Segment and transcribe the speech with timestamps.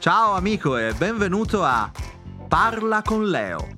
[0.00, 1.92] Ciao amico e benvenuto a
[2.48, 3.68] Parla con Leo,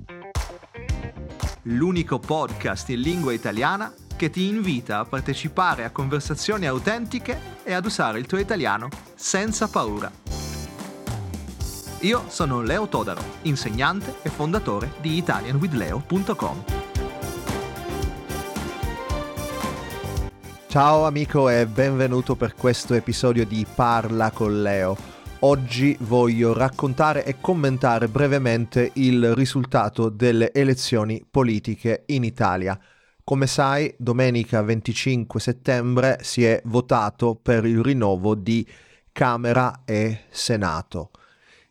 [1.63, 7.83] l'unico podcast in lingua italiana che ti invita a partecipare a conversazioni autentiche e ad
[7.83, 10.09] usare il tuo italiano senza paura.
[11.99, 16.63] Io sono Leo Todaro, insegnante e fondatore di italianwithleo.com.
[20.67, 25.12] Ciao amico e benvenuto per questo episodio di Parla con Leo
[25.45, 32.79] Oggi voglio raccontare e commentare brevemente il risultato delle elezioni politiche in Italia.
[33.25, 38.65] Come sai, domenica 25 settembre si è votato per il rinnovo di
[39.11, 41.11] Camera e Senato.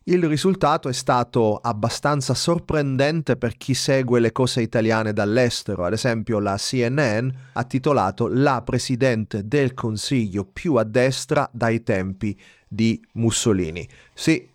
[0.05, 5.85] Il risultato è stato abbastanza sorprendente per chi segue le cose italiane dall'estero.
[5.85, 12.37] Ad esempio, la CNN ha titolato La Presidente del Consiglio più a destra dai tempi
[12.67, 13.89] di Mussolini.
[14.13, 14.49] Sì,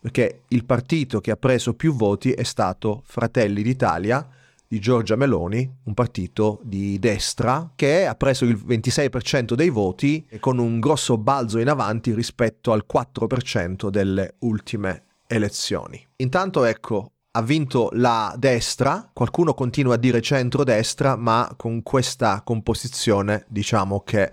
[0.00, 4.26] perché il partito che ha preso più voti è stato Fratelli d'Italia
[4.68, 10.58] di Giorgia Meloni, un partito di destra che ha preso il 26% dei voti con
[10.58, 16.04] un grosso balzo in avanti rispetto al 4% delle ultime elezioni.
[16.16, 23.44] Intanto ecco, ha vinto la destra, qualcuno continua a dire centrodestra, ma con questa composizione
[23.48, 24.32] diciamo che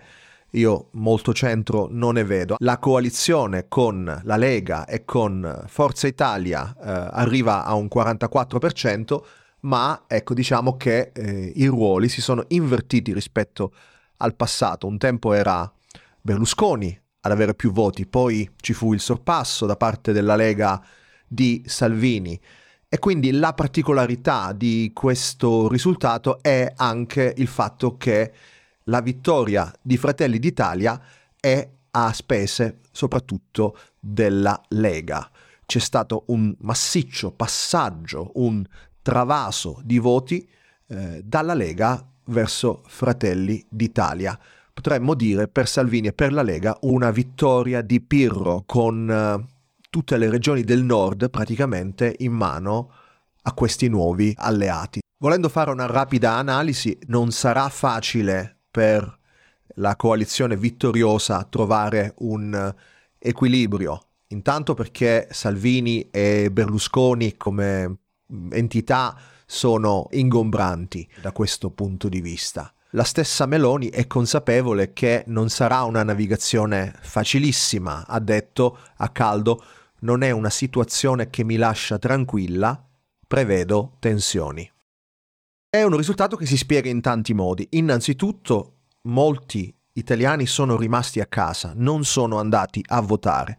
[0.52, 2.56] io molto centro non ne vedo.
[2.60, 9.22] La coalizione con la Lega e con Forza Italia eh, arriva a un 44%,
[9.64, 13.74] ma ecco diciamo che eh, i ruoli si sono invertiti rispetto
[14.18, 14.88] al passato.
[14.88, 15.72] Un tempo era
[16.22, 20.84] Berlusconi ad avere più voti, poi ci fu il sorpasso da parte della Lega
[21.28, 22.40] di Salvini.
[22.90, 28.34] E quindi la particolarità di questo risultato è anche il fatto che
[28.84, 31.02] la vittoria di Fratelli d'Italia
[31.40, 35.30] è a spese soprattutto della Lega.
[35.66, 38.64] C'è stato un massiccio passaggio, un
[39.04, 40.50] travaso di voti
[40.88, 44.38] eh, dalla Lega verso Fratelli d'Italia.
[44.74, 49.52] Potremmo dire per Salvini e per la Lega una vittoria di Pirro con eh,
[49.92, 52.92] tutte le regioni del nord praticamente in mano
[53.44, 55.02] a questi nuovi alleati.
[55.20, 59.20] Volendo fare una rapida analisi, non sarà facile per
[59.76, 62.74] la coalizione vittoriosa trovare un
[63.20, 64.08] equilibrio.
[64.28, 68.00] Intanto perché Salvini e Berlusconi come
[68.52, 72.74] entità sono ingombranti da questo punto di vista.
[72.92, 79.64] La stessa Meloni è consapevole che non sarà una navigazione facilissima, ha detto a caldo,
[80.02, 82.88] non è una situazione che mi lascia tranquilla,
[83.26, 84.70] prevedo tensioni.
[85.70, 87.68] È un risultato che si spiega in tanti modi.
[87.72, 93.58] Innanzitutto, molti italiani sono rimasti a casa, non sono andati a votare.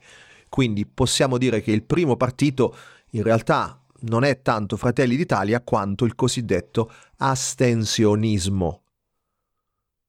[0.49, 2.77] Quindi possiamo dire che il primo partito
[3.11, 8.82] in realtà non è tanto Fratelli d'Italia quanto il cosiddetto astensionismo.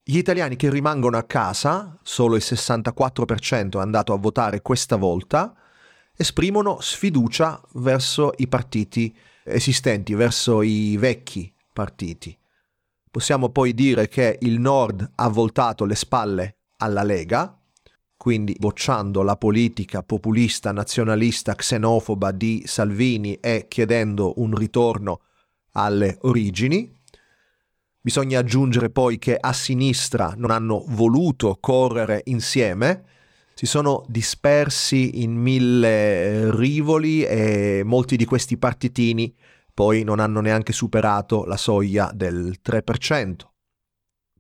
[0.04, 5.56] Gli italiani che rimangono a casa, solo il 64% è andato a votare questa volta,
[6.16, 12.38] esprimono sfiducia verso i partiti esistenti, verso i vecchi partiti.
[13.10, 17.55] Possiamo poi dire che il Nord ha voltato le spalle alla Lega,
[18.18, 25.22] quindi bocciando la politica populista, nazionalista, xenofoba di Salvini e chiedendo un ritorno
[25.72, 26.92] alle origini.
[28.00, 33.04] Bisogna aggiungere poi che a sinistra non hanno voluto correre insieme,
[33.56, 39.34] si sono dispersi in mille rivoli e molti di questi partitini
[39.74, 43.55] poi non hanno neanche superato la soglia del 3%.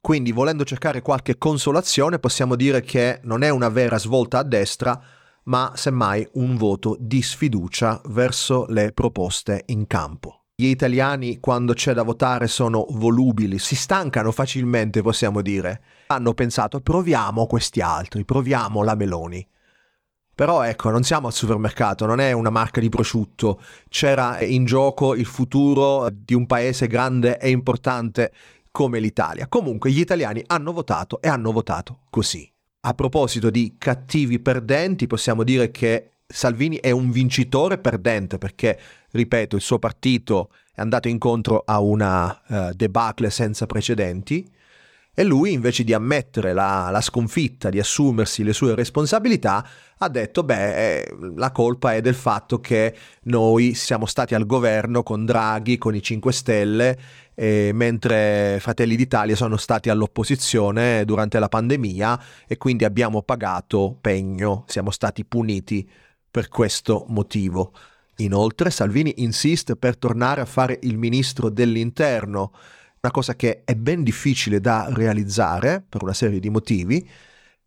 [0.05, 5.01] Quindi, volendo cercare qualche consolazione, possiamo dire che non è una vera svolta a destra,
[5.45, 10.43] ma semmai un voto di sfiducia verso le proposte in campo.
[10.53, 15.81] Gli italiani quando c'è da votare sono volubili, si stancano facilmente, possiamo dire.
[16.05, 19.49] Hanno pensato proviamo questi altri, proviamo la Meloni.
[20.35, 23.61] Però ecco, non siamo al supermercato, non è una marca di prosciutto.
[23.87, 28.33] C'era in gioco il futuro di un paese grande e importante
[28.75, 29.47] come l'Italia.
[29.47, 32.51] Comunque gli italiani hanno votato e hanno votato così.
[32.81, 38.77] A proposito di cattivi perdenti, possiamo dire che Salvini è un vincitore perdente perché,
[39.11, 44.45] ripeto, il suo partito è andato incontro a una uh, debacle senza precedenti
[45.15, 49.65] e lui, invece di ammettere la, la, sconfitta, di assumersi le sue responsabilità,
[49.97, 55.03] ha detto, beh, eh, la colpa è del fatto che noi siamo stati al governo
[55.03, 56.99] con Draghi, con i 5 Stelle,
[57.35, 64.89] mentre Fratelli d'Italia sono stati all'opposizione durante la pandemia e quindi abbiamo pagato pegno, siamo
[64.91, 65.89] stati puniti
[66.29, 67.73] per questo motivo.
[68.17, 72.51] Inoltre Salvini insiste per tornare a fare il ministro dell'interno,
[73.05, 77.07] una cosa che è ben difficile da realizzare per una serie di motivi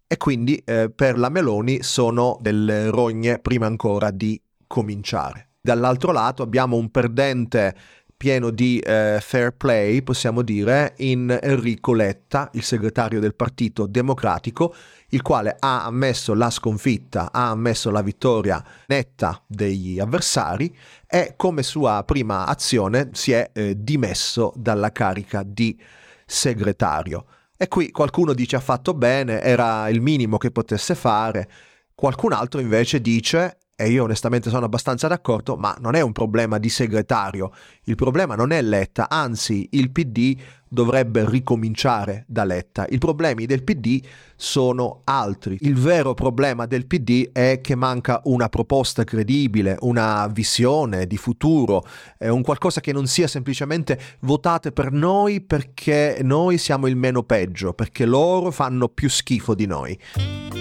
[0.06, 5.50] e quindi eh, per la Meloni sono delle rogne prima ancora di cominciare.
[5.60, 7.76] Dall'altro lato abbiamo un perdente
[8.18, 14.74] pieno di eh, fair play, possiamo dire, in Enrico Letta, il segretario del Partito Democratico,
[15.10, 20.76] il quale ha ammesso la sconfitta, ha ammesso la vittoria netta degli avversari
[21.06, 25.80] e come sua prima azione si è eh, dimesso dalla carica di
[26.26, 27.24] segretario.
[27.56, 31.48] E qui qualcuno dice ha fatto bene, era il minimo che potesse fare,
[31.94, 36.58] qualcun altro invece dice e io onestamente sono abbastanza d'accordo, ma non è un problema
[36.58, 37.52] di segretario,
[37.84, 40.36] il problema non è Letta, anzi il PD
[40.68, 42.86] dovrebbe ricominciare da Letta.
[42.88, 44.02] I problemi del PD
[44.34, 45.58] sono altri.
[45.60, 51.84] Il vero problema del PD è che manca una proposta credibile, una visione di futuro,
[52.18, 57.74] un qualcosa che non sia semplicemente votate per noi perché noi siamo il meno peggio,
[57.74, 60.57] perché loro fanno più schifo di noi.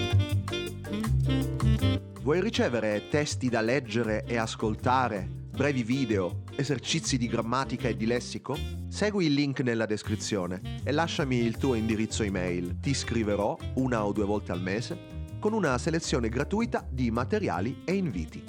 [2.28, 8.54] Vuoi ricevere testi da leggere e ascoltare, brevi video, esercizi di grammatica e di lessico?
[8.86, 12.80] Segui il link nella descrizione e lasciami il tuo indirizzo email.
[12.80, 14.98] Ti scriverò una o due volte al mese
[15.40, 18.44] con una selezione gratuita di materiali e inviti.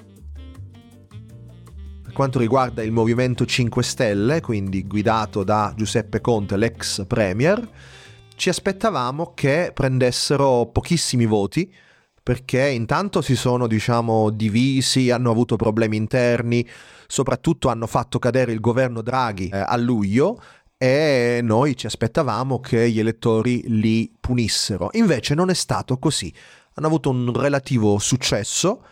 [2.03, 7.65] Per quanto riguarda il Movimento 5 Stelle, quindi guidato da Giuseppe Conte, l'ex Premier,
[8.35, 11.73] ci aspettavamo che prendessero pochissimi voti
[12.29, 16.63] perché intanto si sono, diciamo, divisi, hanno avuto problemi interni,
[17.07, 20.39] soprattutto hanno fatto cadere il governo Draghi eh, a luglio
[20.77, 24.89] e noi ci aspettavamo che gli elettori li punissero.
[24.91, 26.31] Invece non è stato così.
[26.75, 28.85] Hanno avuto un relativo successo.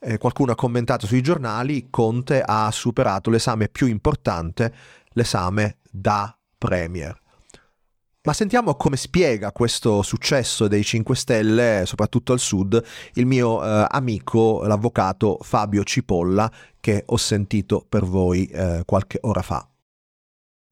[0.00, 4.74] Eh, qualcuno ha commentato sui giornali, Conte ha superato l'esame più importante,
[5.12, 7.22] l'esame da Premier.
[8.26, 12.82] Ma sentiamo come spiega questo successo dei 5 Stelle, soprattutto al sud,
[13.14, 16.50] il mio eh, amico, l'avvocato Fabio Cipolla,
[16.80, 19.68] che ho sentito per voi eh, qualche ora fa.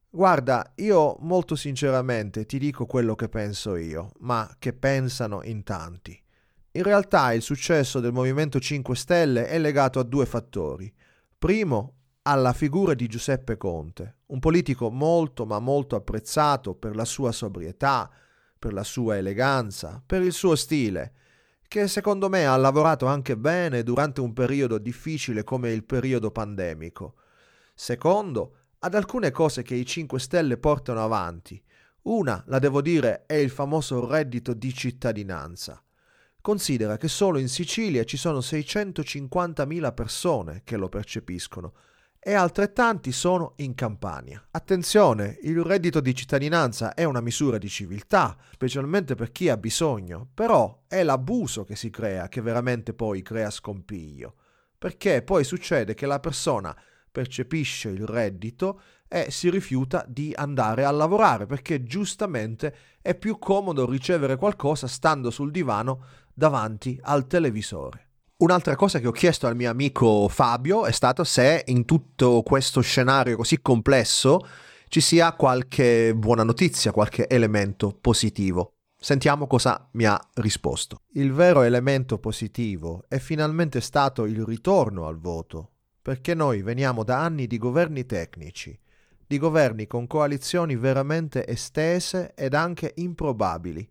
[0.09, 6.19] Guarda, io molto sinceramente ti dico quello che penso io, ma che pensano in tanti.
[6.71, 10.91] In realtà il successo del Movimento 5 Stelle è legato a due fattori.
[11.37, 17.33] Primo, alla figura di Giuseppe Conte, un politico molto ma molto apprezzato per la sua
[17.33, 18.09] sobrietà,
[18.59, 21.15] per la sua eleganza, per il suo stile,
[21.67, 27.15] che secondo me ha lavorato anche bene durante un periodo difficile come il periodo pandemico.
[27.75, 31.61] Secondo, ad alcune cose che i 5 Stelle portano avanti.
[32.03, 35.83] Una, la devo dire, è il famoso reddito di cittadinanza.
[36.41, 41.73] Considera che solo in Sicilia ci sono 650.000 persone che lo percepiscono,
[42.25, 44.41] e altrettanti sono in Campania.
[44.53, 50.29] Attenzione, il reddito di cittadinanza è una misura di civiltà, specialmente per chi ha bisogno,
[50.33, 54.37] però è l'abuso che si crea che veramente poi crea scompiglio,
[54.79, 56.77] perché poi succede che la persona
[57.11, 63.85] percepisce il reddito e si rifiuta di andare a lavorare perché giustamente è più comodo
[63.85, 68.12] ricevere qualcosa stando sul divano davanti al televisore.
[68.43, 72.81] Un'altra cosa che ho chiesto al mio amico Fabio è stato se in tutto questo
[72.81, 74.45] scenario così complesso
[74.89, 78.79] ci sia qualche buona notizia, qualche elemento positivo.
[78.99, 81.03] Sentiamo cosa mi ha risposto.
[81.13, 87.21] Il vero elemento positivo è finalmente stato il ritorno al voto, perché noi veniamo da
[87.21, 88.77] anni di governi tecnici,
[89.25, 93.89] di governi con coalizioni veramente estese ed anche improbabili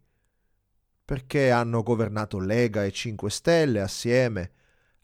[1.11, 4.51] perché hanno governato Lega e 5 Stelle assieme,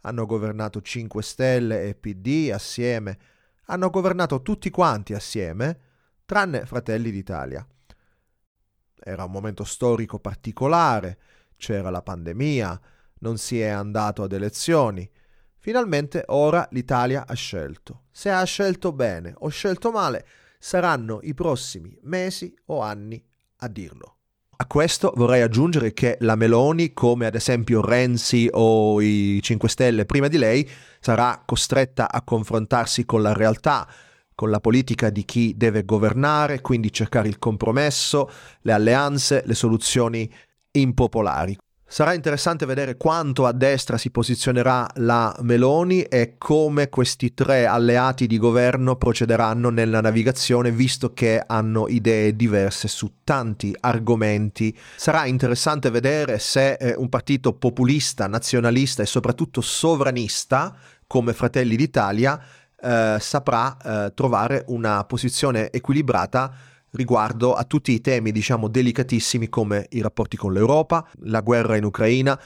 [0.03, 3.19] hanno governato 5 Stelle e PD assieme,
[3.65, 5.79] hanno governato tutti quanti assieme,
[6.23, 7.67] tranne Fratelli d'Italia.
[8.95, 11.19] Era un momento storico particolare,
[11.57, 12.79] c'era la pandemia,
[13.19, 15.11] non si è andato ad elezioni.
[15.57, 18.03] Finalmente ora l'Italia ha scelto.
[18.11, 20.25] Se ha scelto bene o scelto male,
[20.57, 23.21] saranno i prossimi mesi o anni
[23.57, 24.16] a dirlo.
[24.59, 30.05] A questo vorrei aggiungere che la Meloni, come ad esempio Renzi o i 5 Stelle
[30.05, 30.67] prima di lei,
[30.99, 33.87] sarà costretta a confrontarsi con la realtà,
[34.33, 40.27] con la politica di chi deve governare, quindi cercare il compromesso, le alleanze, le soluzioni
[40.71, 41.55] impopolari.
[41.89, 48.27] Sarà interessante vedere quanto a destra si posizionerà la Meloni e come questi tre alleati
[48.27, 54.77] di governo procederanno nella navigazione, visto che hanno idee diverse su tanti argomenti.
[54.97, 60.75] Sarà interessante vedere se eh, un partito populista, nazionalista e soprattutto sovranista
[61.07, 62.37] come Fratelli d'Italia
[62.81, 66.53] eh, saprà eh, trovare una posizione equilibrata
[66.91, 71.83] riguardo a tutti i temi, diciamo, delicatissimi come i rapporti con l'Europa, la guerra in
[71.83, 72.39] Ucraina.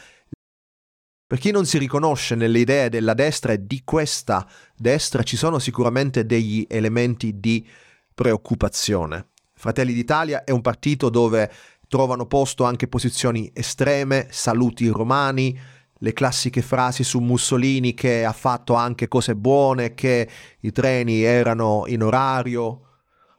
[1.27, 4.45] Per chi non si riconosce nelle idee della destra e di questa
[4.75, 7.65] destra ci sono sicuramente degli elementi di
[8.13, 9.27] preoccupazione.
[9.53, 11.49] Fratelli d'Italia è un partito dove
[11.87, 15.57] trovano posto anche posizioni estreme, saluti romani,
[15.93, 20.27] le classiche frasi su Mussolini che ha fatto anche cose buone, che
[20.61, 22.90] i treni erano in orario,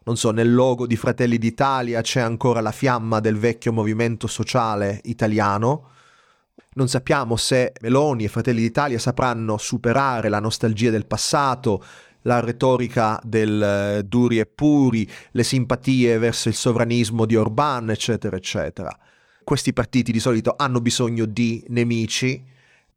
[0.05, 5.01] non so, nel logo di Fratelli d'Italia c'è ancora la fiamma del vecchio movimento sociale
[5.05, 5.91] italiano.
[6.75, 11.85] Non sappiamo se Meloni e Fratelli d'Italia sapranno superare la nostalgia del passato,
[12.23, 18.37] la retorica del eh, duri e puri, le simpatie verso il sovranismo di Orban, eccetera,
[18.37, 18.97] eccetera.
[19.45, 22.51] Questi partiti di solito hanno bisogno di nemici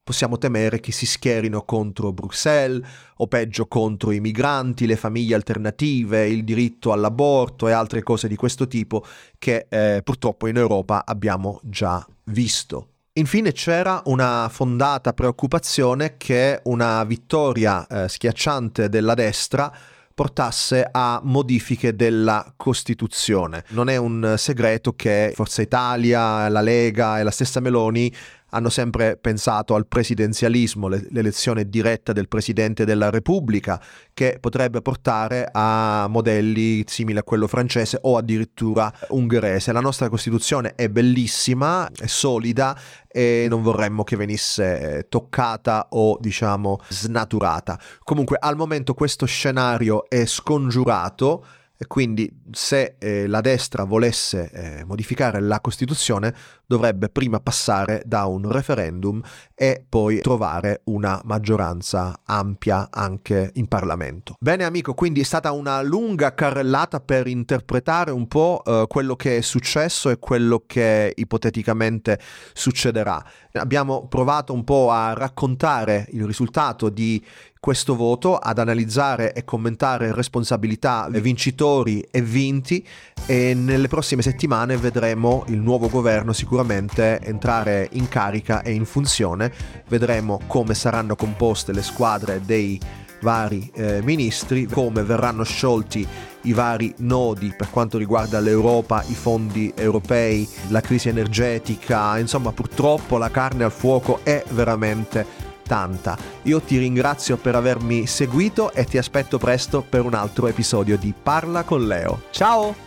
[0.05, 6.27] possiamo temere che si schierino contro Bruxelles o peggio contro i migranti, le famiglie alternative,
[6.27, 9.03] il diritto all'aborto e altre cose di questo tipo
[9.39, 12.89] che eh, purtroppo in Europa abbiamo già visto.
[13.13, 19.73] Infine c'era una fondata preoccupazione che una vittoria eh, schiacciante della destra
[20.13, 23.63] portasse a modifiche della Costituzione.
[23.69, 28.13] Non è un segreto che Forza Italia, la Lega e la stessa Meloni
[28.55, 33.81] hanno sempre pensato al presidenzialismo, l'elezione diretta del Presidente della Repubblica,
[34.13, 39.73] che potrebbe portare a modelli simili a quello francese o addirittura ungherese.
[39.73, 46.17] La nostra Costituzione è bellissima, è solida e non vorremmo che venisse eh, toccata o
[46.21, 47.77] diciamo snaturata.
[48.03, 51.45] Comunque al momento questo scenario è scongiurato
[51.87, 56.33] quindi se eh, la destra volesse eh, modificare la Costituzione
[56.65, 59.21] dovrebbe prima passare da un referendum
[59.53, 64.35] e poi trovare una maggioranza ampia anche in Parlamento.
[64.39, 69.37] Bene amico, quindi è stata una lunga carrellata per interpretare un po' eh, quello che
[69.37, 72.19] è successo e quello che ipoteticamente
[72.53, 73.23] succederà.
[73.53, 77.23] Abbiamo provato un po' a raccontare il risultato di
[77.65, 82.85] questo voto, ad analizzare e commentare responsabilità, vincitori e vinti
[83.25, 89.51] e nelle prossime settimane vedremo il nuovo governo sicuramente entrare in carica e in funzione,
[89.87, 92.79] vedremo come saranno composte le squadre dei
[93.21, 96.07] vari eh, ministri, come verranno sciolti
[96.41, 103.17] i vari nodi per quanto riguarda l'Europa, i fondi europei, la crisi energetica, insomma purtroppo
[103.17, 106.17] la carne al fuoco è veramente tanta.
[106.43, 111.13] Io ti ringrazio per avermi seguito e ti aspetto presto per un altro episodio di
[111.21, 112.23] Parla con Leo.
[112.31, 112.84] Ciao!